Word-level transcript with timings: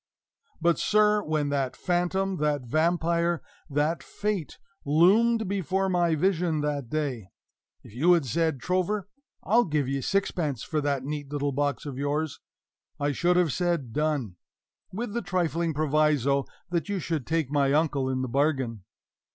But, 0.59 0.79
sir, 0.79 1.21
when 1.21 1.49
that 1.49 1.75
Phantom, 1.75 2.37
that 2.37 2.63
Vampire, 2.63 3.43
that 3.69 4.01
Fate, 4.01 4.57
loomed 4.83 5.47
before 5.47 5.89
my 5.89 6.15
vision 6.15 6.61
that 6.61 6.89
day, 6.89 7.27
if 7.83 7.93
you 7.93 8.13
had 8.13 8.25
said, 8.25 8.59
"Trover, 8.59 9.07
I'll 9.43 9.63
give 9.65 9.87
ye 9.87 10.01
sixpence 10.01 10.63
for 10.63 10.81
this 10.81 11.03
neat 11.03 11.31
little 11.31 11.51
box 11.51 11.85
of 11.85 11.99
yours," 11.99 12.39
I 12.99 13.11
should 13.11 13.37
have 13.37 13.53
said, 13.53 13.93
"Done!" 13.93 14.37
with 14.91 15.13
the 15.13 15.21
trifling 15.21 15.71
proviso 15.71 16.45
that 16.71 16.89
you 16.89 16.97
should 16.97 17.27
take 17.27 17.51
my 17.51 17.71
uncle 17.71 18.09
in 18.09 18.23
the 18.23 18.27
bargain. 18.27 18.83